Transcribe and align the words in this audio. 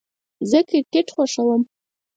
زه 0.49 0.59
کرکټ 0.69 1.07
خوښوم 1.15 1.61